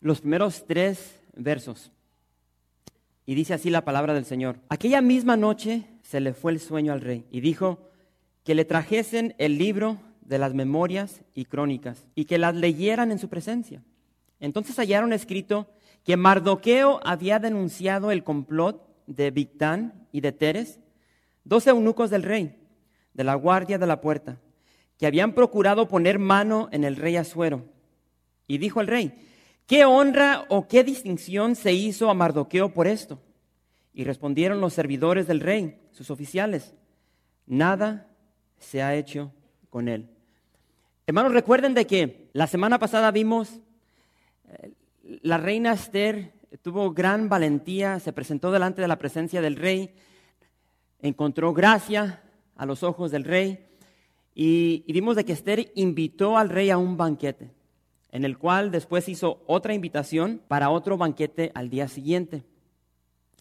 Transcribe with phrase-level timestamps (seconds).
[0.00, 1.90] los primeros tres versos.
[3.26, 4.58] Y dice así la palabra del Señor.
[4.68, 7.90] Aquella misma noche se le fue el sueño al rey y dijo
[8.44, 13.18] que le trajesen el libro de las memorias y crónicas y que las leyeran en
[13.18, 13.82] su presencia.
[14.40, 15.68] Entonces hallaron escrito
[16.04, 20.80] que Mardoqueo había denunciado el complot de Victán y de Teres,
[21.44, 22.56] dos eunucos del rey,
[23.14, 24.38] de la guardia de la puerta,
[24.96, 27.66] que habían procurado poner mano en el rey Asuero.
[28.46, 29.12] Y dijo el rey,
[29.68, 33.20] ¿qué honra o qué distinción se hizo a Mardoqueo por esto?
[33.94, 36.74] Y respondieron los servidores del rey, sus oficiales,
[37.46, 38.08] nada
[38.58, 39.32] se ha hecho
[39.70, 40.08] con él.
[41.06, 43.60] Hermanos, recuerden de que la semana pasada vimos
[44.48, 44.72] eh,
[45.22, 49.94] la reina Esther tuvo gran valentía, se presentó delante de la presencia del rey,
[51.00, 52.22] encontró gracia
[52.56, 53.66] a los ojos del rey
[54.34, 57.50] y, y, vimos de que Esther invitó al rey a un banquete,
[58.10, 62.44] en el cual después hizo otra invitación para otro banquete al día siguiente.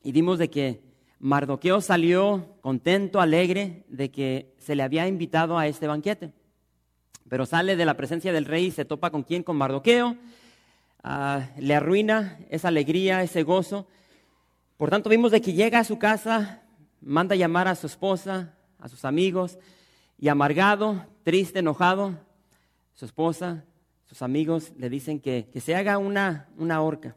[0.03, 0.81] Y vimos de que
[1.19, 6.31] Mardoqueo salió contento, alegre de que se le había invitado a este banquete.
[7.29, 10.15] Pero sale de la presencia del rey y se topa con quién, con Mardoqueo.
[11.03, 13.87] Ah, le arruina esa alegría, ese gozo.
[14.77, 16.61] Por tanto, vimos de que llega a su casa,
[17.02, 19.57] manda llamar a su esposa, a sus amigos,
[20.19, 22.13] y amargado, triste, enojado,
[22.93, 23.63] su esposa,
[24.08, 27.16] sus amigos le dicen que, que se haga una, una horca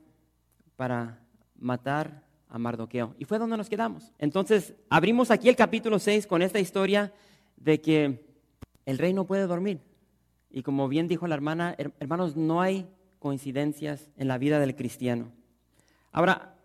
[0.77, 1.21] para
[1.59, 3.15] matar a Mardoqueo.
[3.19, 4.13] Y fue donde nos quedamos.
[4.19, 7.13] Entonces, abrimos aquí el capítulo 6 con esta historia
[7.57, 8.27] de que
[8.87, 9.81] el rey no puede dormir.
[10.51, 12.89] Y como bien dijo la hermana, hermanos, no hay
[13.21, 15.31] coincidencias en la vida del cristiano.
[16.11, 16.57] Ahora,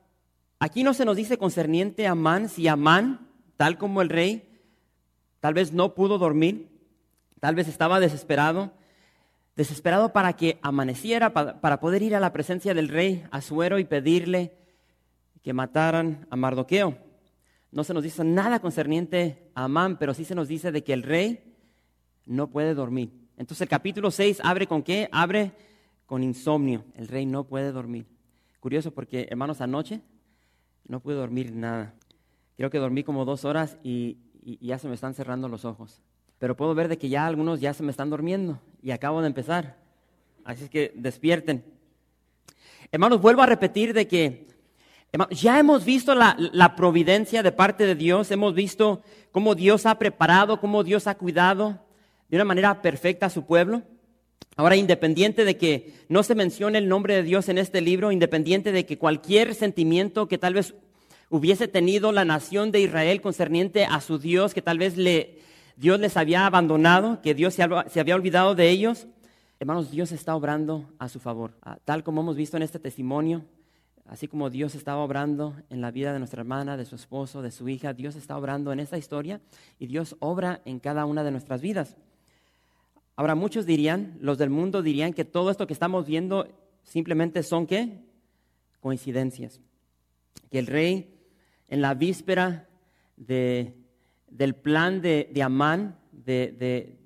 [0.60, 4.50] aquí no se nos dice concerniente a Amán si Amán, tal como el rey,
[5.40, 6.68] tal vez no pudo dormir,
[7.40, 8.74] tal vez estaba desesperado,
[9.56, 14.58] desesperado para que amaneciera, para, poder ir a la presencia del rey Azuero y pedirle
[15.42, 16.98] que mataran a Mardoqueo.
[17.72, 20.94] No se nos dice nada concerniente a Amán, pero sí se nos dice de que
[20.94, 21.56] el rey
[22.26, 23.12] no puede dormir.
[23.38, 25.10] Entonces el capítulo 6 abre con qué?
[25.12, 25.52] Abre
[26.06, 26.86] con insomnio.
[26.96, 28.08] El rey no puede dormir.
[28.60, 30.02] Curioso porque, hermanos, anoche
[30.88, 31.94] no pude dormir nada.
[32.58, 34.18] Creo que dormí como dos horas y,
[34.62, 36.02] ya se me están cerrando los ojos.
[36.46, 39.26] Pero puedo ver de que ya algunos ya se me están durmiendo y acabo de
[39.26, 39.78] empezar.
[40.44, 41.66] Así es que despierten.
[42.92, 44.46] Hermanos, vuelvo a repetir de que
[45.32, 49.02] ya hemos visto la, la, providencia de parte de Dios, hemos visto
[49.32, 51.80] cómo Dios ha preparado, cómo Dios ha cuidado
[52.30, 53.82] de una manera perfecta a su pueblo.
[54.56, 58.72] Ahora, independiente de que no se mencione el nombre de Dios en este libro, independiente
[58.72, 60.76] de que cualquier sentimiento que tal vez
[61.32, 65.44] hubiese tenido la nación de Israel concerniente a su Dios, que tal vez le,
[65.78, 69.08] Dios les había abandonado, que Dios se, había olvidado de ellos,
[69.60, 71.52] hermanos, Dios está obrando a su favor.
[71.62, 73.44] Ah, tal como hemos visto en este testimonio,
[74.06, 77.52] así como Dios estaba obrando en la vida de nuestra hermana, de su esposo, de
[77.52, 79.42] su hija, Dios está obrando en esta historia
[79.78, 81.98] y Dios obra en cada una de nuestras vidas.
[83.18, 86.48] Ahora, muchos dirían, los del mundo dirían que todo esto que estamos viendo
[86.84, 88.02] simplemente son qué?
[88.80, 89.60] Coincidencias.
[90.52, 91.14] Que el rey,
[91.68, 92.68] en la víspera
[94.28, 96.98] del plan de, Amán, de,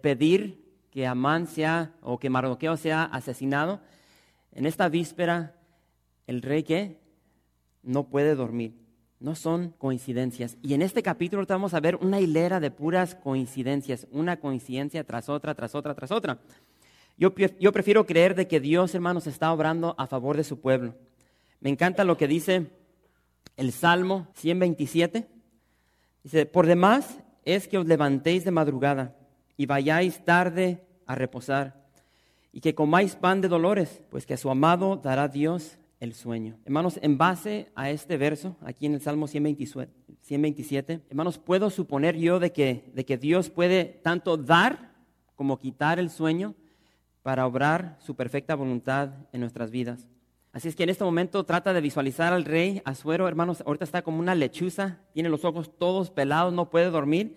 [0.00, 3.80] pedir que Amán sea, o que Mardoqueo sea asesinado,
[4.52, 5.56] en esta víspera,
[6.26, 7.00] el rey que
[7.82, 8.74] no puede dormir.
[9.18, 10.58] No son coincidencias.
[10.62, 15.28] Y en este capítulo vamos a ver una hilera de puras coincidencias, una coincidencia tras
[15.28, 16.38] otra, tras otra, tras otra.
[17.16, 20.94] Yo, yo prefiero creer de que Dios, hermanos, está obrando a favor de su pueblo.
[21.60, 22.72] Me encanta lo que dice
[23.56, 25.28] el Salmo 127.
[26.22, 29.16] Dice, por demás es que os levantéis de madrugada
[29.56, 31.82] y vayáis tarde a reposar
[32.52, 36.58] y que comáis pan de dolores, pues que a su amado dará Dios el sueño.
[36.64, 42.38] Hermanos, en base a este verso, aquí en el Salmo 127, hermanos, puedo suponer yo
[42.38, 44.92] de que, de que Dios puede tanto dar
[45.34, 46.54] como quitar el sueño
[47.22, 50.08] para obrar su perfecta voluntad en nuestras vidas.
[50.52, 54.02] Así es que en este momento trata de visualizar al rey Azuero, hermanos, ahorita está
[54.02, 57.36] como una lechuza, tiene los ojos todos pelados, no puede dormir.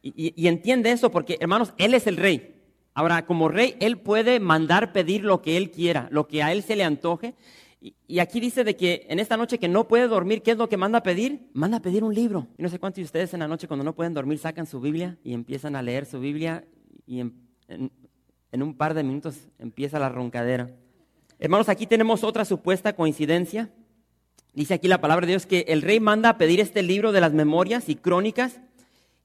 [0.00, 2.56] Y, entiende eso porque, hermanos, él es el rey.
[2.94, 6.62] Ahora, como rey, él puede mandar pedir lo que él quiera, lo que a él
[6.62, 7.34] se le antoje.
[7.80, 10.68] Y, aquí dice de que en esta noche que no puede dormir, ¿qué es lo
[10.68, 11.48] que manda a pedir?
[11.52, 12.46] Manda a pedir un libro.
[12.58, 14.80] Y no sé cuántos de ustedes en la noche cuando no pueden dormir sacan su
[14.80, 16.64] Biblia y empiezan a leer su Biblia
[17.06, 20.70] y en un par de minutos empieza la roncadera.
[21.42, 23.68] Hermanos, aquí tenemos otra supuesta coincidencia.
[24.54, 27.20] Dice aquí la palabra de Dios que el rey manda a pedir este libro de
[27.20, 28.60] las memorias y crónicas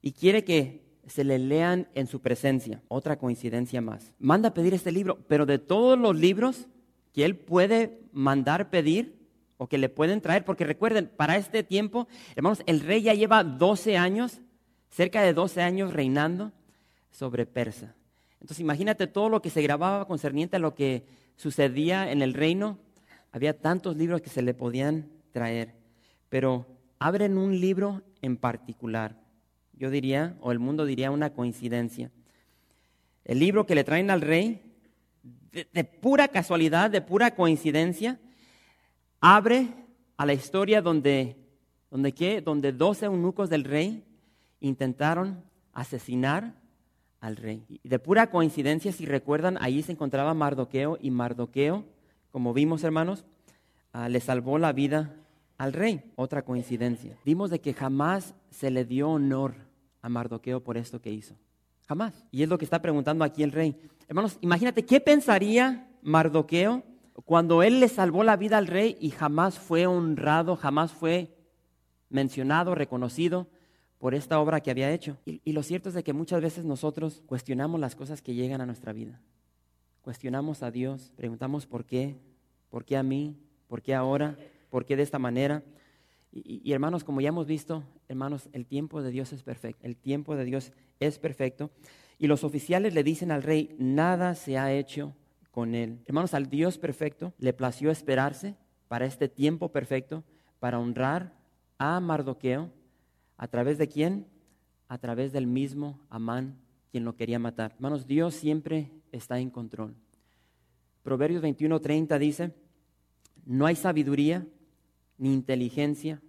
[0.02, 2.82] y quiere que se le lean en su presencia.
[2.88, 4.16] Otra coincidencia más.
[4.18, 6.66] Manda a pedir este libro, pero de todos los libros
[7.14, 9.20] que él puede mandar pedir
[9.58, 13.44] o que le pueden traer, porque recuerden, para este tiempo, hermanos, el rey ya lleva
[13.44, 14.42] 12 años,
[14.90, 16.52] cerca de 12 años reinando
[17.12, 17.94] sobre Persa.
[18.42, 22.78] Entonces imagínate todo lo que se grababa concerniente a lo que sucedía en el reino.
[23.32, 25.76] Había tantos libros que se le podían traer,
[26.28, 26.68] pero
[27.00, 29.16] abren un libro en particular
[29.78, 32.12] yo diría, o el mundo diría una coincidencia.
[33.26, 34.62] El libro que le traen al rey,
[35.52, 38.20] de, pura casualidad, de pura coincidencia,
[39.20, 39.68] abre
[40.18, 41.36] a la historia donde,
[41.92, 42.42] donde, ¿qué?
[42.42, 44.04] donde 12 eunucos del rey
[44.60, 45.44] intentaron
[45.74, 46.56] asesinar
[47.20, 47.66] al rey.
[47.68, 51.86] Y de pura coincidencia, si recuerdan, ahí se encontraba Mardoqueo y Mardoqueo,
[52.32, 53.26] como vimos hermanos,
[53.94, 55.16] ah, le salvó la vida
[55.58, 56.12] al rey.
[56.16, 57.18] Otra coincidencia.
[57.26, 59.56] Vimos de que jamás se le dio honor
[60.02, 61.36] a Mardoqueo por esto que hizo.
[61.88, 62.26] Jamás.
[62.32, 63.80] Y es lo que está preguntando aquí el rey.
[64.08, 66.84] Hermanos, imagínate qué pensaría Mardoqueo
[67.26, 71.36] cuando él le salvó la vida al rey y jamás fue honrado, jamás fue
[72.10, 73.48] mencionado, reconocido
[74.00, 75.18] por esta obra que había hecho.
[75.26, 78.62] Y, y, lo cierto es de que muchas veces nosotros cuestionamos las cosas que llegan
[78.62, 79.22] a nuestra vida.
[80.02, 82.16] Cuestionamos a Dios, preguntamos por qué,
[82.70, 83.36] por qué a mí,
[83.68, 84.38] por qué ahora,
[84.70, 85.64] por qué de esta manera.
[86.32, 89.86] Y, hermanos, como ya hemos visto, hermanos, el tiempo de Dios es perfecto.
[89.86, 91.72] El tiempo de Dios es perfecto.
[92.20, 95.16] Y los oficiales le dicen al rey, nada se ha hecho
[95.52, 96.00] con él.
[96.06, 98.56] Hermanos, al Dios perfecto le plació esperarse
[98.88, 100.24] para este tiempo perfecto,
[100.60, 101.34] para honrar
[101.78, 102.72] a Mardoqueo.
[103.38, 104.28] ¿A través de quién?
[104.88, 106.58] A través del mismo Amán,
[106.92, 107.74] quien lo quería matar.
[107.76, 109.96] Hermanos, Dios siempre está en control.
[111.04, 112.54] Proverbios 21:30 dice,
[113.46, 114.46] no hay sabiduría
[115.18, 116.22] ni inteligencia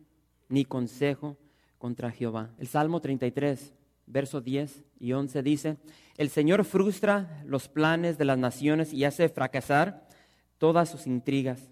[0.48, 1.36] ni consejo
[1.78, 2.50] contra Jehová.
[2.58, 3.72] El Salmo 33,
[4.06, 5.76] versos 10 y 11 dice,
[6.16, 10.08] el Señor frustra los planes de las naciones y hace fracasar
[10.58, 11.70] todas sus intrigas.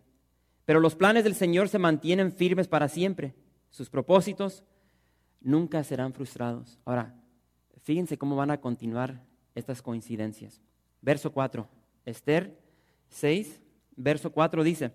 [0.65, 3.35] Pero los planes del Señor se mantienen firmes para siempre.
[3.71, 4.65] Sus propósitos
[5.41, 6.79] nunca serán frustrados.
[6.85, 7.15] Ahora,
[7.83, 9.23] fíjense cómo van a continuar
[9.55, 10.61] estas coincidencias.
[11.01, 11.67] Verso 4,
[12.05, 12.59] Esther
[13.09, 13.61] 6,
[13.97, 14.93] verso 4 dice,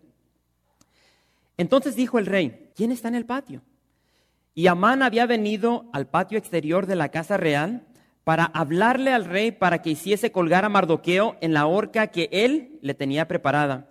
[1.58, 3.62] entonces dijo el rey, ¿quién está en el patio?
[4.54, 7.86] Y Amán había venido al patio exterior de la casa real
[8.24, 12.80] para hablarle al rey para que hiciese colgar a Mardoqueo en la horca que él
[12.82, 13.90] le tenía preparada.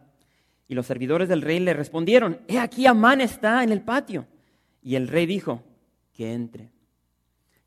[0.68, 4.26] Y los servidores del rey le respondieron, he aquí Amán está en el patio.
[4.82, 5.62] Y el rey dijo,
[6.12, 6.70] que entre.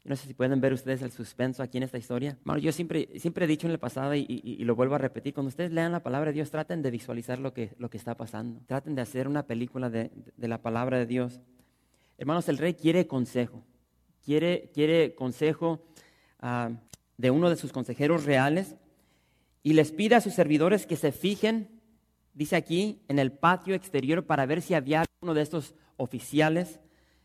[0.06, 2.38] No sé si pueden ver ustedes el suspenso aquí en esta historia.
[2.44, 5.48] Bueno, yo siempre, siempre he dicho en el pasado y, lo vuelvo a repetir, cuando
[5.48, 8.60] ustedes lean la palabra de Dios, traten de visualizar lo que, lo que está pasando.
[8.66, 11.40] Traten de hacer una película de, la palabra de Dios.
[12.18, 13.63] Hermanos, el rey quiere consejo.
[14.25, 15.86] Quiere, quiere consejo
[16.39, 16.72] ah,
[17.18, 18.75] de uno de sus consejeros reales
[19.63, 21.69] y les pide a sus servidores que se fijen,
[22.34, 26.82] dice aquí, en el patio exterior para ver si había uno de estos oficiales,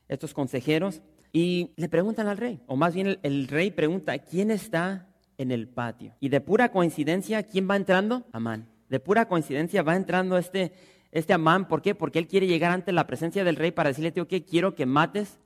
[0.09, 5.09] estos consejeros y le preguntan al rey, o más bien el, rey pregunta, ¿quién está
[5.37, 6.15] en el patio?
[6.21, 8.27] Y de pura coincidencia, ¿quién va entrando?
[8.33, 8.69] Amán.
[8.89, 10.73] De pura coincidencia va entrando este,
[11.13, 11.69] este Amán.
[11.69, 11.95] ¿Por qué?
[11.95, 14.87] Porque él quiere llegar ante la presencia del rey para decirle, tío, que quiero que
[14.87, 15.39] mates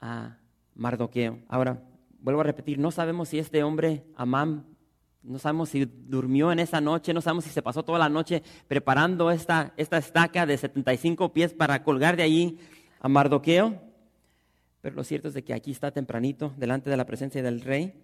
[0.00, 0.38] a
[0.74, 1.40] Mardoqueo.
[1.48, 1.82] Ahora,
[2.18, 4.64] vuelvo a repetir, no sabemos si este hombre, Amán,
[5.22, 8.42] no sabemos si durmió en esa noche, no sabemos si se pasó toda la noche
[8.68, 12.58] preparando esta, esta estaca de 75 pies para colgar de allí
[13.06, 13.80] a Mardoqueo.
[14.80, 17.94] Pero lo cierto es de que aquí está tempranito, delante de la presencia del rey,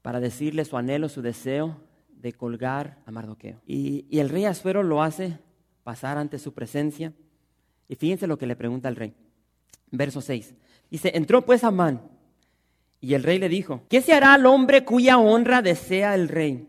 [0.00, 1.76] para decirle su anhelo, su deseo
[2.08, 3.60] de colgar a Mardoqueo.
[3.66, 5.38] Y, el rey Asuero lo hace
[5.84, 7.12] pasar ante su presencia.
[7.88, 9.12] Y fíjense lo que le pregunta al rey.
[9.90, 10.54] Verso 6.
[10.90, 12.00] Dice, entró pues Amán.
[13.02, 16.68] Y el rey le dijo, ¿qué se hará al hombre cuya honra desea el rey?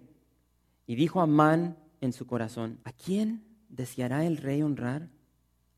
[0.86, 5.08] Y dijo Amán en su corazón, ¿a quién deseará el rey honrar?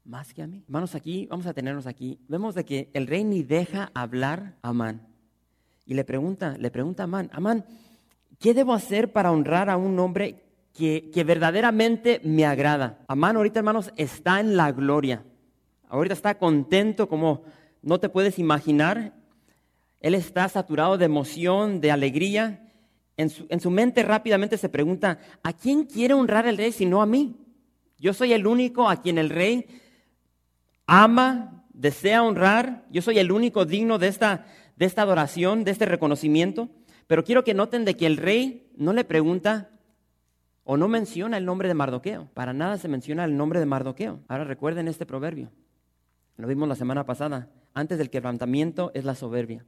[0.05, 0.63] Más que a mí.
[0.67, 2.19] Hermanos, aquí, vamos a tenernos aquí.
[2.27, 5.07] Vemos de que el rey ni deja hablar a Amán.
[5.85, 7.65] Y le pregunta, le pregunta a Amán, Amán,
[8.39, 10.43] ¿qué debo hacer para honrar a un hombre
[10.73, 12.99] que, que verdaderamente me agrada?
[13.07, 15.23] Amán ahorita, hermanos, está en la gloria.
[15.89, 17.43] Ahorita está contento como
[17.81, 19.13] no te puedes imaginar.
[19.99, 22.71] Él está saturado de emoción, de alegría.
[23.17, 26.85] En su, en su mente rápidamente se pregunta, ¿a quién quiere honrar el rey si
[26.85, 27.37] no a mí?
[27.97, 29.65] Yo soy el único a quien el rey
[30.87, 32.85] ama, desea honrar.
[32.91, 36.69] Yo soy el único digno de esta, de esta adoración, de este reconocimiento.
[37.07, 39.69] Pero quiero que noten de que el rey no le pregunta
[40.63, 42.29] o no menciona el nombre de Mardoqueo.
[42.33, 44.21] Para nada se menciona el nombre de Mardoqueo.
[44.27, 45.51] Ahora recuerden este proverbio.
[46.37, 47.49] Lo vimos la semana pasada.
[47.73, 49.65] Antes del quebrantamiento es la soberbia.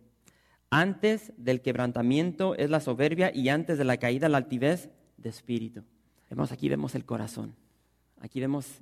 [0.70, 5.84] Antes del quebrantamiento es la soberbia y antes de la caída la altivez de espíritu.
[6.30, 7.56] Vemos aquí vemos el corazón.
[8.20, 8.82] Aquí vemos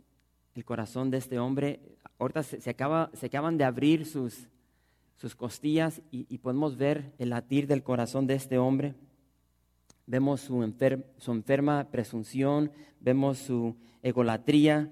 [0.55, 1.94] el corazón de este hombre.
[2.17, 4.47] Ahorita se, acaba, se acaban de abrir sus,
[5.17, 8.95] sus costillas y, podemos ver el latir del corazón de este hombre.
[10.05, 14.91] Vemos su, enferma presunción, vemos su egolatría,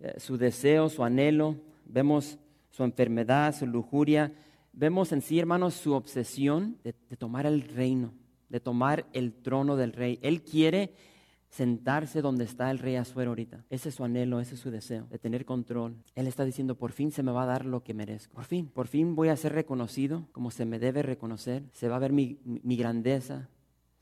[0.00, 2.38] eh, su deseo, su anhelo, vemos
[2.70, 4.32] su enfermedad, su lujuria,
[4.72, 8.14] vemos en sí, hermanos, su obsesión de tomar el reino,
[8.48, 10.18] de tomar el trono del rey.
[10.22, 10.94] Él quiere
[11.52, 13.62] sentarse donde está el rey Azuero ahorita.
[13.68, 15.94] Ese es su anhelo, ese es su deseo, de tener control.
[16.14, 18.34] Él está diciendo, por fin se me va a dar lo que merezco.
[18.34, 21.62] Por fin, por fin voy a ser reconocido como se me debe reconocer.
[21.74, 23.50] Se va a ver mi, grandeza,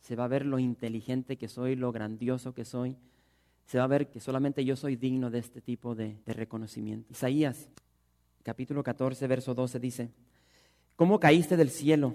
[0.00, 2.96] se va a ver lo inteligente que soy, lo grandioso que soy.
[3.66, 7.10] Se va a ver que solamente yo soy digno de este tipo de, de reconocimiento.
[7.10, 7.68] Isaías,
[8.44, 10.10] capítulo 14, verso 12 dice,
[10.94, 12.14] ¿cómo caíste del cielo,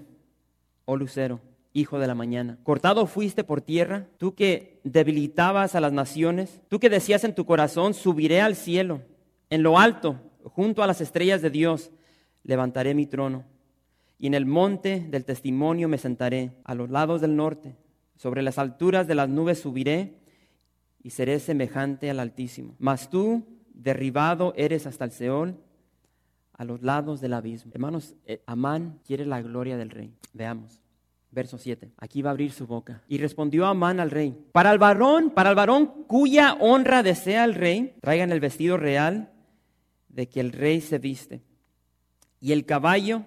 [0.86, 1.40] oh lucero?
[1.76, 2.58] Hijo de la mañana.
[2.62, 7.44] Cortado fuiste por tierra, tú que debilitabas a las naciones, tú que decías en tu
[7.44, 9.02] corazón, subiré al cielo,
[9.50, 11.90] en lo alto, junto a las estrellas de Dios,
[12.42, 13.44] levantaré mi trono.
[14.18, 17.76] Y en el monte del testimonio me sentaré, a los lados del norte,
[18.16, 20.14] sobre las alturas de las nubes subiré
[21.02, 22.74] y seré semejante al Altísimo.
[22.78, 25.56] Mas tú, derribado eres hasta el Seol,
[26.54, 27.70] a los lados del abismo.
[27.74, 30.14] Hermanos, eh, Amán quiere la gloria del rey.
[30.32, 30.85] Veamos.
[31.36, 31.92] Verso 7.
[31.98, 33.02] Aquí va a abrir su boca.
[33.08, 37.52] Y respondió Amán al rey: Para el varón, para el varón cuya honra desea el
[37.52, 39.30] rey, traigan el vestido real
[40.08, 41.42] de que el rey se viste,
[42.40, 43.26] y el caballo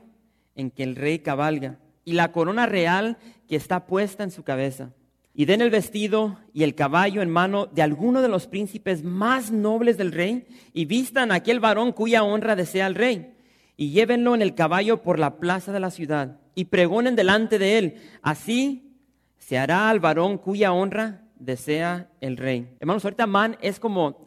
[0.55, 4.91] en que el rey cabalga, y la corona real que está puesta en su cabeza.
[5.35, 9.51] Y den el vestido y el caballo en mano de alguno de los príncipes más
[9.51, 13.35] nobles del rey, y vistan a aquel varón cuya honra desea el rey,
[13.79, 17.77] y llévenlo en el caballo por la plaza de la ciudad y pregonen delante de
[17.77, 17.95] él.
[18.21, 18.93] Así
[19.37, 22.75] se hará al varón cuya honra desea el rey.
[22.81, 24.25] Hermanos, ahorita Man es como,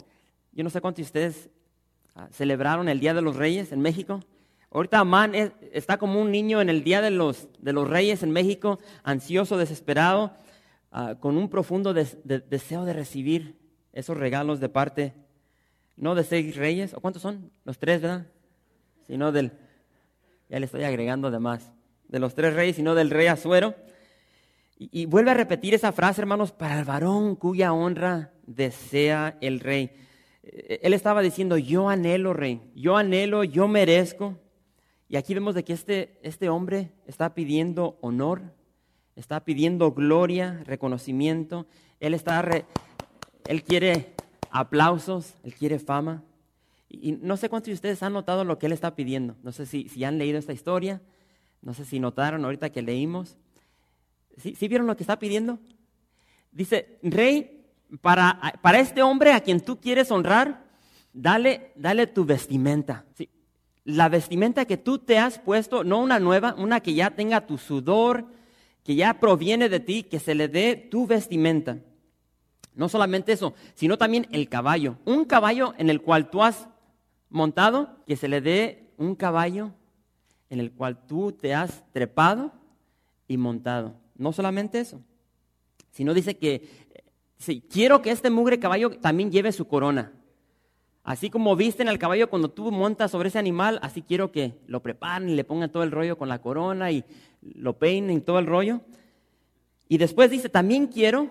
[0.53, 1.51] yo no sé cuántos de ustedes
[2.15, 4.21] ah, celebraron el Día de los Reyes en México.
[4.71, 8.31] Ahorita Amán está como un niño en el Día de los, de los Reyes en
[8.31, 10.33] México, ansioso, desesperado,
[10.93, 13.59] ah, con un profundo deseo de recibir
[13.93, 15.13] esos regalos de parte,
[15.99, 17.51] no de seis reyes, ¿o cuántos son?
[17.67, 18.27] Los tres, ¿verdad?
[19.13, 19.53] Sino del,
[20.49, 21.71] ya le estoy agregando de más
[22.09, 23.75] de los tres reyes, sino del rey Azuero.
[24.79, 29.91] Y, vuelve a repetir esa frase, hermanos, para el varón cuya honra desea el rey.
[30.45, 34.39] Eh, él estaba diciendo, yo anhelo, rey, yo anhelo, yo merezco.
[35.11, 38.41] Y aquí vemos de que este, este hombre está pidiendo honor,
[39.15, 41.67] está pidiendo gloria, reconocimiento.
[42.01, 42.43] Él, está
[43.47, 44.15] él quiere
[44.51, 46.23] aplausos, él quiere fama.
[46.93, 49.37] Y, no sé cuántos de ustedes han notado lo que él está pidiendo.
[49.43, 51.01] No sé si, si han leído esta historia.
[51.63, 53.39] No sé si notaron ahorita que leímos.
[54.37, 55.59] ¿Sí, vieron lo que está pidiendo?
[56.51, 57.65] Dice, rey,
[58.01, 60.65] para, para, este hombre a quien tú quieres honrar,
[61.13, 63.05] dale, dale tu vestimenta.
[63.85, 67.59] La vestimenta que tú te has puesto, no una nueva, una que ya tenga tu
[67.59, 68.27] sudor,
[68.85, 71.79] que ya proviene de ti, que se le dé tu vestimenta.
[72.75, 74.97] No solamente eso, sino también el caballo.
[75.05, 76.69] Un caballo en el cual tú has
[77.33, 79.73] montado, que se le dé un caballo
[80.51, 82.53] en el cual tú te has trepado
[83.27, 83.97] y montado.
[84.17, 85.01] No solamente eso,
[85.91, 86.69] sino dice que
[87.39, 90.13] si quiero que este mugre caballo también lleve su corona.
[91.05, 94.83] Así como visten al caballo cuando tú montas sobre ese animal, así quiero que lo
[94.83, 97.05] preparen y le pongan todo el rollo con la corona y
[97.41, 98.83] lo peinen todo el rollo.
[99.89, 101.31] Y después dice, también quiero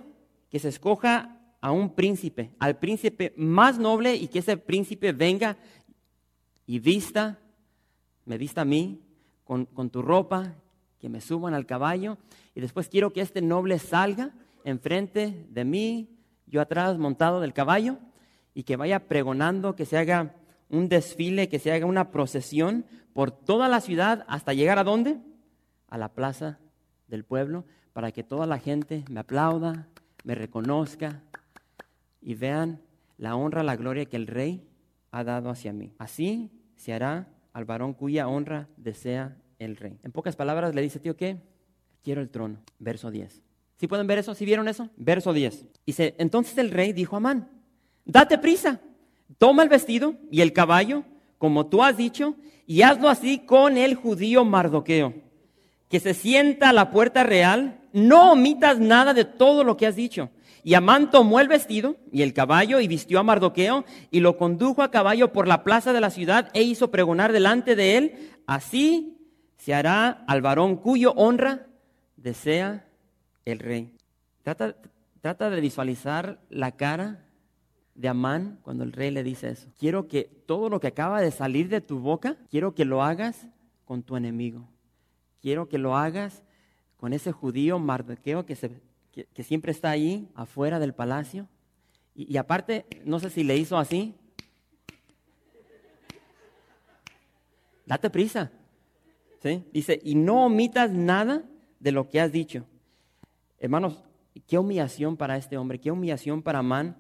[0.50, 5.58] que se escoja a un príncipe, al príncipe más noble y que ese príncipe venga
[6.66, 7.40] y vista,
[8.26, 9.02] me vista a mí
[9.44, 10.56] con, tu ropa,
[11.00, 12.18] que me suban al caballo,
[12.56, 14.32] y después quiero que este noble salga
[14.64, 16.10] enfrente de mí,
[16.46, 17.98] yo atrás montado del caballo,
[18.54, 20.36] y que vaya pregonando, que se haga
[20.70, 25.20] un desfile, que se haga una procesión por toda la ciudad hasta llegar a dónde?
[25.90, 26.60] A la plaza
[27.08, 29.88] del pueblo, para que toda la gente me aplauda,
[30.24, 31.22] me reconozca
[32.22, 32.82] y vean
[33.18, 34.66] la honra, la gloria que el rey
[35.12, 35.94] ha dado hacia mí.
[35.98, 40.00] Así se hará al varón cuya honra desea el rey.
[40.04, 41.38] En pocas palabras le dice, tío, ¿qué?
[42.04, 42.60] Quiero el trono.
[42.80, 43.42] Verso 10.
[43.78, 44.34] ¿Sí pueden ver eso?
[44.34, 44.90] ¿Sí vieron eso?
[44.96, 45.66] Verso 10.
[45.86, 47.50] Dice, entonces el rey dijo a Amán,
[48.06, 48.80] date prisa,
[49.38, 51.04] toma el vestido y el caballo,
[51.38, 55.16] como tú has dicho, y hazlo así con el judío Mardoqueo,
[55.90, 59.96] que se sienta a la puerta real, no omitas nada de todo lo que has
[59.96, 60.30] dicho.
[60.64, 64.84] Y Amán tomó el vestido y el caballo y vistió a Mardoqueo y lo condujo
[64.84, 69.18] a caballo por la plaza de la ciudad e hizo pregonar delante de él, así
[69.58, 71.68] se hará al varón cuyo honra
[72.16, 72.88] desea
[73.46, 73.96] el rey.
[74.44, 74.76] Trata,
[75.22, 77.26] trata de visualizar la cara
[77.96, 79.70] de Amán cuando el rey le dice eso.
[79.78, 83.48] Quiero que todo lo que acaba de salir de tu boca, quiero que lo hagas
[83.86, 84.68] con tu enemigo.
[85.42, 86.44] Quiero que lo hagas
[86.98, 88.72] con ese judío Mardoqueo que, se,
[89.12, 91.48] que, siempre está ahí afuera del palacio.
[92.16, 94.16] Y, y aparte, no sé si le hizo así.
[97.86, 98.52] Date prisa.
[99.42, 99.64] ¿Sí?
[99.74, 101.44] Dice, y no omitas nada
[101.80, 102.66] de lo que has dicho.
[103.60, 104.04] Hermanos,
[104.48, 106.96] qué humillación para este hombre, qué humillación para Amán.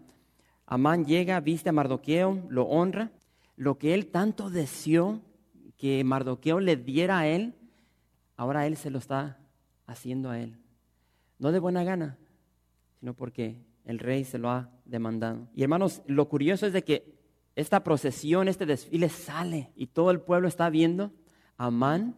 [0.65, 3.11] Amán llega, viste a Mardoqueo, lo honra.
[3.55, 5.21] Lo que él tanto deseó
[5.77, 7.55] que Mardoqueo le diera a él,
[8.37, 9.39] ahora él se lo está
[9.85, 10.57] haciendo a él.
[11.41, 12.19] No de buena gana,
[12.99, 15.47] sino porque el rey se lo ha demandado.
[15.55, 17.15] Y hermanos, lo curioso es de que
[17.55, 21.11] esta procesión, este desfile sale y todo el pueblo está viendo
[21.57, 22.15] a Amán.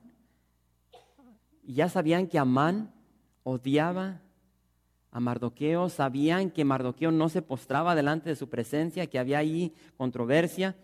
[1.64, 2.94] Y ya sabían que Amán
[3.44, 4.20] odiaba
[5.10, 9.74] a Mardoqueo, sabían que Mardoqueo no se postraba delante de su presencia, que había ahí
[9.96, 10.76] controversia,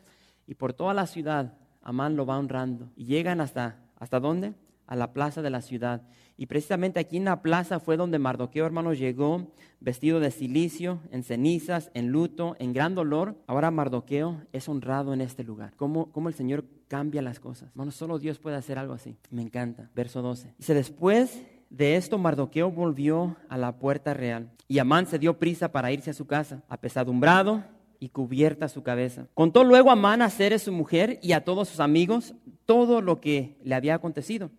[0.47, 2.89] y por toda la ciudad Amán lo va honrando.
[2.95, 4.53] Y llegan hasta, ¿hasta dónde?
[4.89, 6.01] A la plaza de la ciudad.
[6.35, 11.23] Y precisamente aquí en la plaza fue donde Mardoqueo, hermanos, llegó vestido de silicio, en
[11.23, 13.35] cenizas, en luto, en gran dolor.
[13.45, 15.73] Ahora Mardoqueo es honrado en este lugar.
[15.75, 17.69] ¿Cómo, cómo el Señor cambia las cosas?
[17.69, 19.15] Hermanos, solo Dios puede hacer algo así.
[19.29, 19.89] Me encanta.
[19.95, 20.55] Verso 12.
[20.57, 25.71] Dice, después de esto Mardoqueo volvió a la puerta real y Amán se dio prisa
[25.71, 27.63] para irse a su casa, apesadumbrado
[27.99, 29.27] y cubierta su cabeza.
[29.33, 32.33] Contó luego Amán a Ceres su mujer y a todos sus amigos
[32.65, 34.51] todo lo que le había acontecido.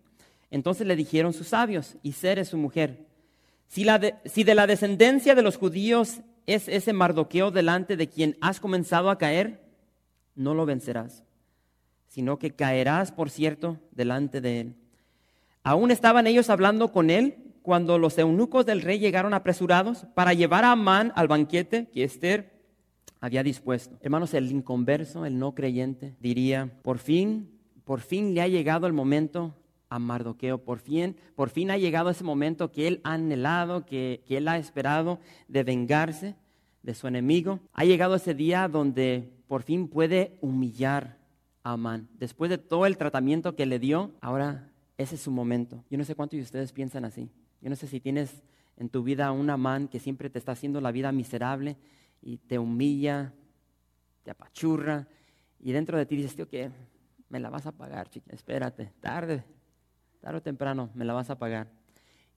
[0.51, 3.07] Entonces le dijeron sus sabios y Ceres su mujer,
[3.67, 8.37] si, de, si de la descendencia de los judíos es ese Mardoqueo delante de quien
[8.41, 9.63] has comenzado a caer,
[10.35, 11.23] no lo vencerás,
[12.07, 14.75] sino que caerás, por cierto, delante de él.
[15.63, 20.65] Aún estaban ellos hablando con él cuando los eunucos del rey llegaron apresurados para llevar
[20.65, 22.59] a Amán al banquete que Esther
[23.21, 23.97] había dispuesto.
[24.01, 27.51] Hermanos, el inconverso, el no creyente, diría, por fin,
[27.85, 29.55] por fin le ha llegado el momento
[29.91, 34.23] a Mardoqueo, por fin, por fin ha llegado ese momento que él ha anhelado, que,
[34.25, 36.35] que él ha esperado de vengarse
[36.81, 37.59] de su enemigo.
[37.73, 41.17] Ha llegado ese día donde por fin puede humillar
[41.61, 42.07] a Amán.
[42.17, 45.83] Después de todo el tratamiento que le dio, ahora ese es su momento.
[45.89, 47.29] Yo no sé cuántos de ustedes piensan así.
[47.59, 48.43] Yo no sé si tienes
[48.77, 51.75] en tu vida una man que siempre te está haciendo la vida miserable
[52.21, 53.33] y te humilla,
[54.23, 55.05] te apachurra
[55.59, 56.71] y dentro de ti dices, tío, que
[57.27, 59.43] me la vas a pagar, chica, espérate, tarde,
[60.21, 61.67] tarde o temprano me la vas a pagar.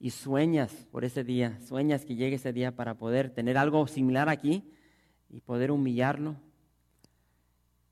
[0.01, 4.29] Y sueñas por ese día, sueñas que llegue ese día para poder tener algo similar
[4.29, 4.65] aquí
[5.31, 6.37] y poder humillarlo.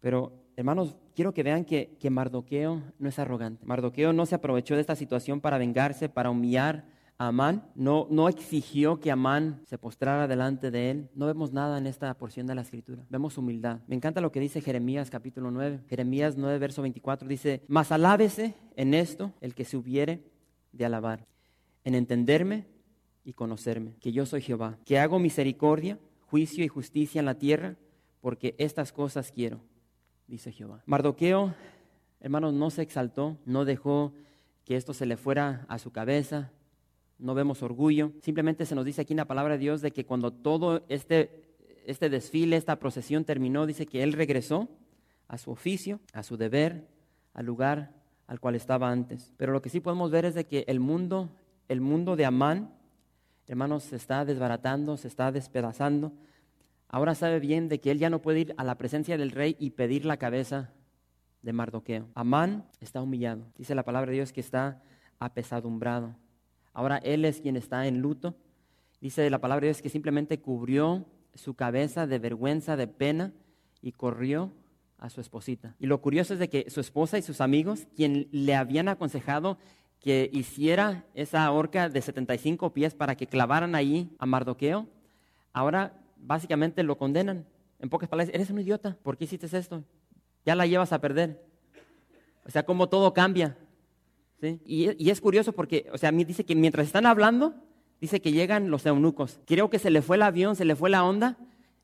[0.01, 3.65] Pero hermanos, quiero que vean que, Mardoqueo no es arrogante.
[3.65, 6.85] Mardoqueo no se aprovechó de esta situación para vengarse, para humillar
[7.29, 7.71] Amán.
[7.75, 11.11] No, no exigió que Amán se postrara delante de él.
[11.15, 13.05] No vemos nada en esta porción de la escritura.
[13.09, 13.81] Vemos humildad.
[13.87, 15.81] Me encanta lo que dice Jeremías capítulo 9.
[15.89, 20.25] Jeremías 9, verso 24 dice, mas alábese en esto el que se hubiere
[20.73, 21.27] de alabar,
[21.85, 22.67] en entenderme
[23.25, 27.77] y conocerme, que yo soy Jehová, que hago misericordia, juicio y justicia en la tierra,
[28.21, 29.61] porque estas cosas quiero
[30.33, 30.83] dice Jehová.
[30.87, 31.55] Mardoqueo,
[32.21, 34.15] hermanos, no se exaltó, no dejó
[34.65, 36.51] que esto se le fuera a su cabeza,
[37.23, 40.05] no vemos orgullo, simplemente se nos dice aquí en la palabra de Dios de que
[40.05, 41.45] cuando todo este,
[41.87, 44.69] este desfile, esta procesión terminó, dice que él regresó
[45.29, 46.89] a su oficio, a su deber,
[47.33, 47.95] al lugar
[48.27, 49.33] al cual estaba antes.
[49.37, 51.31] Pero lo que sí podemos ver es de que el mundo,
[51.69, 52.75] el mundo de Amán,
[53.47, 56.13] hermanos, se está desbaratando, se está despedazando,
[56.89, 59.57] ahora sabe bien de que él ya no puede ir a la presencia del rey
[59.61, 60.73] y pedir la cabeza
[61.43, 62.09] de Mardoqueo.
[62.15, 63.47] Amán está humillado.
[63.57, 64.83] Dice la palabra de Dios que está
[65.19, 66.17] apesadumbrado.
[66.73, 68.35] Ahora él es quien está en luto.
[69.01, 71.05] Dice la palabra de Dios que simplemente cubrió
[71.35, 73.33] su cabeza de vergüenza, de pena
[73.81, 74.53] y corrió
[74.99, 75.75] a su esposita.
[75.79, 79.59] Y lo curioso es de que su esposa y sus amigos, quien le habían aconsejado
[80.01, 84.89] que hiciera esa horca de 75 pies para que clavaran ahí a Mardoqueo,
[85.53, 87.47] ahora básicamente lo condenan.
[87.79, 89.85] En pocas palabras, eres un idiota, ¿por qué hiciste esto?
[90.45, 91.45] Ya la llevas a perder.
[92.45, 93.57] O sea, como todo cambia.
[94.65, 97.55] Y, es curioso porque, o sea, dice que mientras están hablando,
[98.01, 99.41] dice que llegan los eunucos.
[99.47, 101.39] Creo que se le fue el avión, se le fue la onda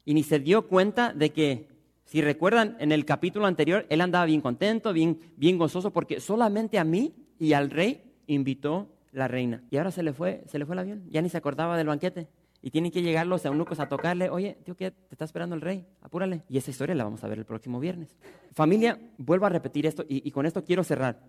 [0.04, 1.68] y ni se dio cuenta de que,
[2.04, 6.78] si recuerdan, en el capítulo anterior, él andaba bien contento, bien, bien gozoso, porque solamente
[6.78, 9.62] a mí y al rey invitó la reina.
[9.70, 11.86] Y ahora se le fue, se le fue el avión, ya ni se acordaba del
[11.86, 12.28] banquete.
[12.60, 14.90] Y tienen que llegar los eunucos a tocarle, oye, tío, ¿qué?
[14.90, 16.42] Te está esperando el rey, apúrale.
[16.48, 18.16] Y esa historia la vamos a ver el próximo viernes.
[18.52, 21.20] Familia, vuelvo a repetir esto y con esto quiero cerrar.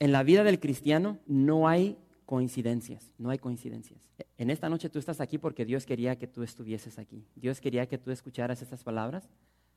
[0.00, 4.10] En la vida del cristiano no hay coincidencias, no hay coincidencias.
[4.36, 7.24] En esta noche tú estás aquí porque Dios quería que tú estuvieses aquí.
[7.34, 9.28] Dios quería que tú escucharas estas palabras.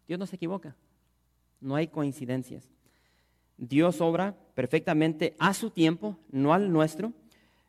[0.08, 0.76] Dios no se equivoca,
[1.60, 2.70] no hay coincidencias.
[3.58, 7.14] Dios obra perfectamente a su tiempo, no al nuestro.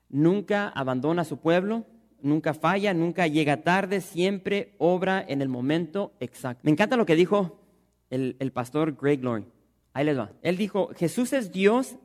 [0.09, 1.87] Nunca abandona a su pueblo,
[2.21, 6.62] nunca falla, nunca llega tarde, siempre obra en el momento exacto.
[6.65, 7.61] Me encanta lo que dijo
[8.11, 9.47] el, el pastor Greg Glory.
[9.93, 10.33] Ahí les va.
[10.43, 11.97] Él dijo, Jesús es Dios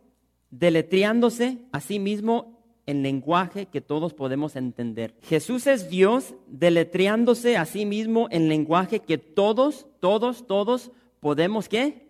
[0.49, 5.13] deletreándose a sí mismo en lenguaje que todos podemos entender.
[5.21, 12.07] Jesús es Dios deletreándose a sí mismo en lenguaje que todos, todos, todos podemos qué?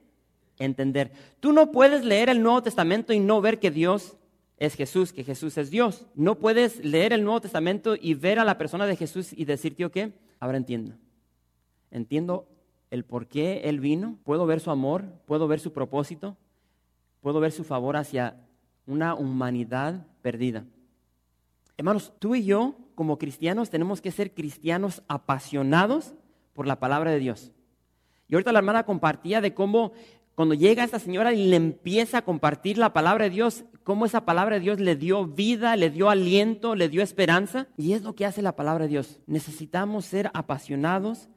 [0.60, 1.12] Entender.
[1.40, 4.18] Tú no puedes leer el Nuevo Testamento y no ver que Dios
[4.58, 6.06] es Jesús, que Jesús es Dios.
[6.16, 9.76] No puedes leer el Nuevo Testamento y ver a la persona de Jesús y decir,
[9.76, 10.14] tío, ¿qué?
[10.40, 10.94] Ahora entiendo.
[11.90, 12.48] Entiendo
[12.92, 16.38] el por qué Él vino, puedo ver su amor, puedo ver su propósito,
[17.28, 18.38] puedo ver su favor hacia
[18.86, 20.64] una humanidad perdida.
[21.76, 26.14] Hermanos, tú y yo como cristianos tenemos que ser cristianos apasionados
[26.54, 27.52] por la palabra de Dios.
[28.30, 29.92] Y ahorita la hermana compartía de cómo
[30.36, 34.24] cuando llega esta señora y le empieza a compartir la palabra de Dios, cómo esa
[34.24, 37.68] palabra de Dios le dio vida, le dio aliento, le dio esperanza.
[37.76, 39.20] Y es lo que hace la palabra de Dios.
[39.28, 41.28] Necesitamos ser apasionados,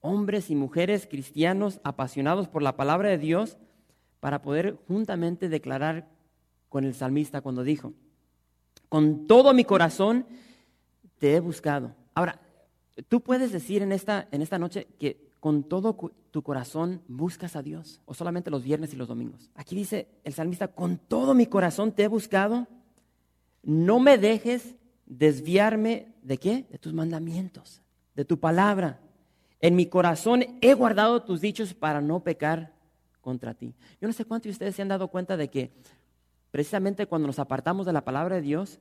[0.00, 3.58] hombres y mujeres cristianos apasionados por la palabra de Dios,
[4.20, 6.08] para poder juntamente declarar
[6.68, 7.92] con el salmista cuando dijo,
[8.88, 10.26] con todo mi corazón
[11.18, 11.94] te he buscado.
[12.14, 12.40] Ahora,
[13.08, 15.96] tú puedes decir en esta, en esta noche que con todo
[16.30, 19.50] tu corazón buscas a Dios, o solamente los viernes y los domingos.
[19.54, 22.66] Aquí dice el salmista, con todo mi corazón te he buscado,
[23.62, 24.76] no me dejes
[25.06, 26.66] desviarme de qué?
[26.70, 27.82] De tus mandamientos,
[28.14, 29.00] de tu palabra.
[29.60, 32.75] En mi corazón he guardado tus dichos para no pecar
[33.26, 33.74] contra ti.
[34.00, 35.72] Yo no sé cuántos de ustedes se han dado cuenta de que
[36.52, 38.78] precisamente cuando nos apartamos de la palabra de Dios,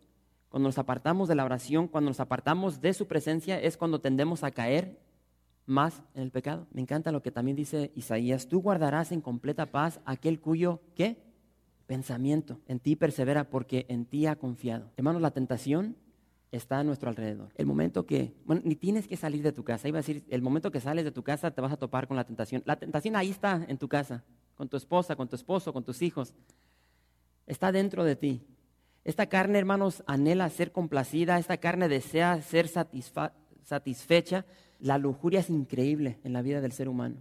[0.49, 4.43] cuando nos apartamos de la oración, cuando nos apartamos de su presencia, es cuando tendemos
[4.43, 4.99] a caer
[5.65, 6.67] más en el pecado.
[6.71, 11.23] Me encanta lo que también dice Isaías, tú guardarás en completa paz aquel cuyo, ¿qué?
[11.87, 14.91] Pensamiento en ti persevera porque en ti ha confiado.
[14.95, 15.95] Hermanos, la tentación
[16.51, 17.49] está a nuestro alrededor.
[17.55, 19.87] El momento que, bueno, ni tienes que salir de tu casa.
[19.87, 22.17] Iba a decir, el momento que sales de tu casa te vas a topar con
[22.17, 22.63] la tentación.
[22.65, 24.23] La tentación ahí está en tu casa,
[24.55, 26.33] con tu esposa, con tu esposo, con tus hijos.
[27.47, 28.41] Está dentro de ti.
[29.03, 32.67] Esta carne, hermanos, anhela ser complacida, esta carne desea ser
[33.63, 34.45] satisfecha.
[34.79, 37.17] La lujuria es increíble en la vida del ser humano.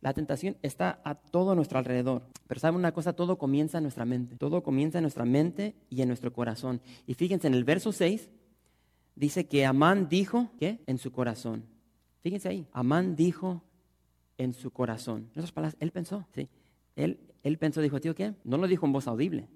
[0.00, 2.22] La tentación está a todo nuestro alrededor.
[2.46, 4.36] Pero saben una cosa, todo comienza en nuestra mente.
[4.36, 6.80] Todo comienza en nuestra mente y en nuestro corazón.
[7.06, 8.30] Y fíjense, en el verso 6
[9.18, 10.78] dice que Amán dijo, ¿qué?
[10.86, 11.64] En su corazón.
[12.22, 13.62] Fíjense ahí, Amán dijo
[14.38, 15.30] en su corazón.
[15.34, 16.48] En otras palabras, él pensó, ¿sí?
[16.94, 18.34] Él, él pensó, dijo, tío, ¿qué?
[18.44, 19.48] No lo dijo en voz audible.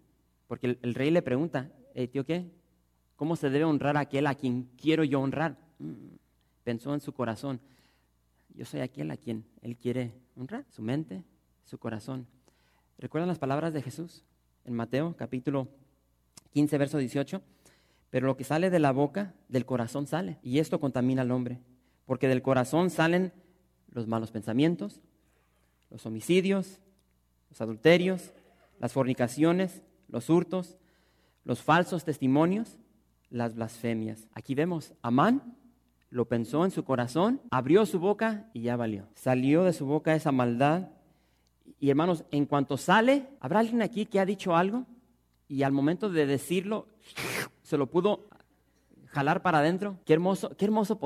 [0.49, 1.71] Porque el, rey le pregunta,
[2.11, 2.51] tío, ¿qué?
[3.17, 5.57] ¿Cómo se debe honrar a aquel a quien quiero yo honrar?
[5.79, 6.17] Mm,
[6.65, 7.61] pensó en su corazón.
[8.55, 11.23] Yo soy aquel a quien él quiere honrar, su mente,
[11.65, 12.27] su corazón.
[12.99, 14.25] ¿Recuerdan las palabras de Jesús
[14.65, 15.69] en Mateo capítulo
[16.53, 17.41] 15, verso 18?
[18.13, 20.39] Pero lo que sale de la boca, del corazón sale.
[20.43, 21.63] Y esto contamina al hombre.
[22.05, 23.33] Porque del corazón salen
[23.89, 25.01] los malos pensamientos,
[25.89, 26.83] los homicidios,
[27.49, 28.35] los adulterios,
[28.79, 30.77] las fornicaciones, los hurtos,
[31.45, 32.77] los falsos testimonios,
[33.31, 34.29] las blasfemias.
[34.35, 35.57] Aquí vemos, Amán
[36.11, 39.09] lo pensó en su corazón, abrió su boca y ya valió.
[39.15, 40.91] Salió de su boca esa maldad.
[41.81, 44.85] Y hermanos, en cuanto sale, ¿habrá alguien aquí que ha dicho algo?
[45.49, 46.89] Y al momento de decirlo,
[47.73, 48.29] se lo pudo
[49.07, 49.99] jalar para adentro.
[50.05, 50.99] Qué hermoso, qué hermoso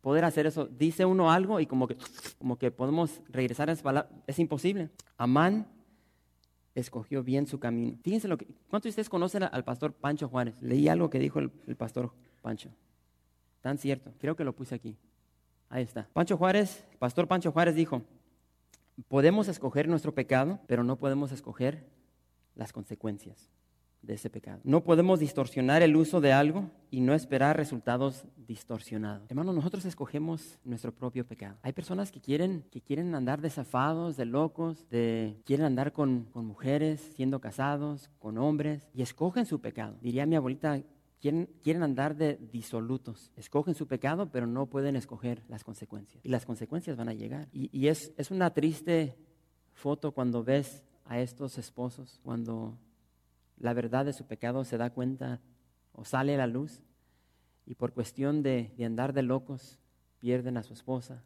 [0.00, 0.66] poder hacer eso.
[0.66, 1.96] Dice uno algo y como que,
[2.38, 4.10] como que podemos regresar a esa palabra.
[4.26, 4.90] Es imposible.
[5.16, 5.68] Amán
[6.74, 7.98] escogió bien su camino.
[8.02, 8.48] Fíjense lo que.
[8.68, 10.60] ¿Cuántos de ustedes conocen al pastor Pancho Juárez?
[10.60, 12.10] Leí algo que dijo el, pastor
[12.40, 12.70] Pancho.
[13.60, 14.12] Tan cierto.
[14.18, 14.96] Creo que lo puse aquí.
[15.68, 16.08] Ahí está.
[16.12, 18.02] Pancho Juárez, pastor Pancho Juárez dijo:
[19.06, 21.86] Podemos escoger nuestro pecado, pero no podemos escoger
[22.56, 23.52] las consecuencias
[24.02, 24.60] de ese pecado.
[24.64, 29.30] No podemos distorsionar el uso de algo y no esperar resultados distorsionados.
[29.30, 31.56] Hermanos, nosotros escogemos nuestro propio pecado.
[31.62, 36.44] Hay personas que quieren, que quieren andar desafados, de locos, de, quieren andar con, con
[36.44, 39.96] mujeres, siendo casados, con hombres, y escogen su pecado.
[40.02, 40.82] Diría mi abuelita,
[41.20, 43.32] quieren, quieren andar de disolutos.
[43.36, 46.20] Escogen su pecado, pero no pueden escoger las consecuencias.
[46.24, 47.48] Y las consecuencias van a llegar.
[47.52, 49.16] Y, y es, es una triste
[49.72, 52.76] foto cuando ves a estos esposos, cuando
[53.62, 55.40] la verdad de su pecado se da cuenta
[55.92, 56.82] o sale a la luz
[57.64, 59.78] y por cuestión de, de andar de locos
[60.18, 61.22] pierden a su esposa,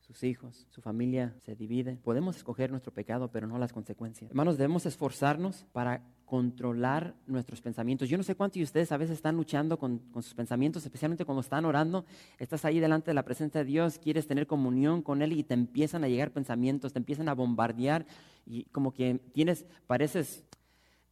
[0.00, 1.96] sus hijos, su familia se divide.
[1.96, 4.30] Podemos escoger nuestro pecado, pero no las consecuencias.
[4.30, 8.08] Hermanos, debemos esforzarnos para controlar nuestros pensamientos.
[8.08, 11.24] Yo no sé cuántos de ustedes a veces están luchando con, con, sus pensamientos, especialmente
[11.24, 12.04] cuando están orando.
[12.38, 15.54] Estás ahí delante de la presencia de Dios, quieres tener comunión con Él y te
[15.54, 18.04] empiezan a llegar pensamientos, te empiezan a bombardear
[18.44, 20.44] y como que tienes, pareces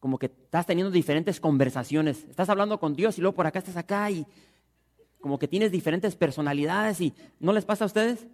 [0.01, 2.25] como que estás teniendo diferentes conversaciones.
[2.27, 4.25] Estás hablando con Dios y luego por acá estás acá y
[5.21, 8.25] como que tienes diferentes personalidades y ¿no les pasa a ustedes?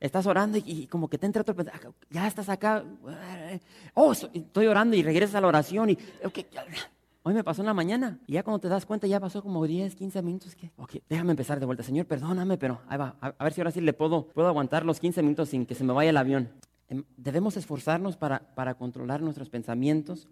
[0.00, 2.84] Estás orando y, como que te entra otro pensamiento, ya estás acá,
[3.94, 6.46] oh, estoy orando y regresas a la oración y, okay,
[7.22, 9.66] hoy me pasó en la mañana y ya cuando te das cuenta ya pasó como
[9.66, 10.54] 10, 15 minutos.
[10.54, 13.62] Que, ok, déjame empezar de vuelta, Señor, perdóname, pero ahí va, a, a ver si
[13.62, 16.18] ahora sí le puedo, puedo aguantar los 15 minutos sin que se me vaya el
[16.18, 16.50] avión.
[16.88, 20.28] Em, debemos esforzarnos para, para controlar nuestros pensamientos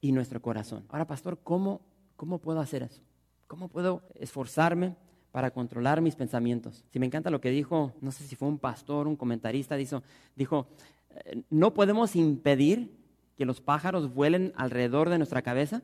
[0.00, 0.84] y nuestro corazón.
[0.88, 1.80] Ahora, pastor, ¿cómo,
[2.16, 3.02] ¿cómo puedo hacer eso?
[3.46, 4.96] ¿Cómo puedo esforzarme
[5.32, 6.84] para controlar mis pensamientos?
[6.90, 10.02] Si me encanta lo que dijo, no sé si fue un pastor, un comentarista, dijo,
[10.34, 10.68] dijo
[11.10, 12.96] eh, no podemos impedir
[13.36, 15.82] que los pájaros vuelen alrededor de nuestra cabeza,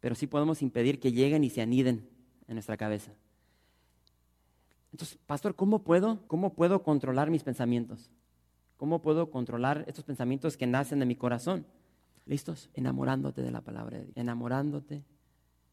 [0.00, 2.08] pero sí podemos impedir que lleguen y se aniden
[2.48, 3.12] en nuestra cabeza.
[4.92, 8.10] Entonces, pastor, ¿cómo puedo, cómo puedo controlar mis pensamientos?
[8.76, 11.64] ¿Cómo puedo controlar estos pensamientos que nacen de mi corazón?
[12.26, 12.70] ¿Listos?
[12.74, 14.16] Enamorándote de la palabra de Dios.
[14.16, 15.04] Enamorándote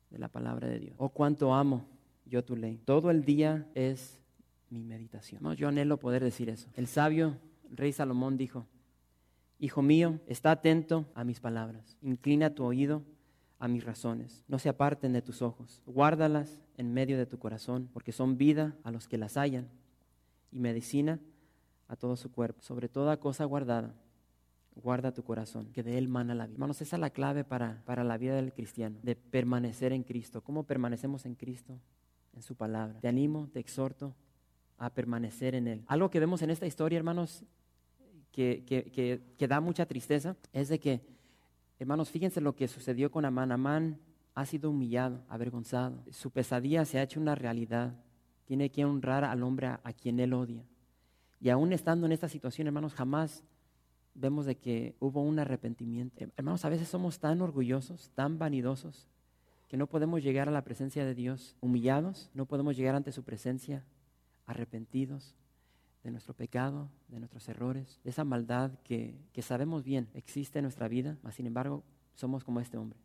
[0.10, 0.96] de la palabra de Dios.
[0.98, 1.86] Oh, cuánto amo
[2.26, 2.82] yo tu ley.
[2.86, 4.20] Todo el día es
[4.70, 5.42] mi meditación.
[5.44, 6.70] No, yo anhelo poder decir eso.
[6.76, 7.38] El sabio
[7.72, 8.68] rey Salomón dijo,
[9.60, 11.98] Hijo mío, está atento a mis palabras.
[12.02, 13.04] Inclina tu oído
[13.60, 14.46] a mis razones.
[14.48, 15.82] No se aparten de tus ojos.
[15.86, 19.68] Guárdalas en medio de tu corazón, porque son vida a los que las hallan
[20.50, 21.20] y medicina
[21.90, 22.62] a todo su cuerpo.
[22.62, 23.94] Sobre toda cosa guardada
[24.80, 26.56] guarda tu corazón, que de él mana la vida.
[26.56, 30.42] Hermanos, esa es la clave para, para la vida del cristiano, de permanecer en Cristo.
[30.42, 31.80] ¿Cómo permanecemos en Cristo?
[32.34, 33.00] En su palabra.
[33.00, 34.16] Te animo, te exhorto
[34.78, 35.84] a permanecer en Él.
[35.88, 37.44] Algo que vemos en esta historia, hermanos,
[38.32, 41.02] que, que, que, da mucha tristeza, es de que,
[41.80, 43.52] hermanos, fíjense lo que sucedió con Amán.
[43.52, 44.00] Amán
[44.34, 46.04] ha sido humillado, avergonzado.
[46.12, 47.94] Su pesadilla se ha hecho una realidad.
[48.46, 50.64] Tiene que honrar al hombre a, a quien él odia.
[51.42, 53.44] Y aún estando en esta situación, hermanos, jamás
[54.14, 56.26] vemos de que hubo un arrepentimiento.
[56.36, 59.08] Hermanos, a veces somos tan orgullosos, tan vanidosos,
[59.68, 63.24] que no podemos llegar a la presencia de Dios humillados, no podemos llegar ante su
[63.24, 63.86] presencia
[64.46, 65.36] arrepentidos
[66.04, 70.64] de nuestro pecado, de nuestros errores, de esa maldad que, que sabemos bien existe en
[70.64, 71.84] nuestra vida, mas sin embargo
[72.16, 73.00] somos como este hombre,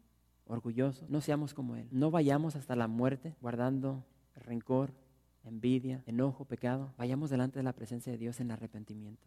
[0.46, 1.08] orgullosos.
[1.10, 1.86] No seamos como él.
[1.90, 4.92] No vayamos hasta la muerte guardando rencor,
[5.44, 6.92] envidia, enojo, pecado.
[6.96, 9.26] Vayamos delante de la presencia de Dios en arrepentimiento,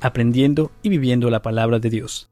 [0.00, 2.29] aprendiendo y viviendo la palabra de Dios.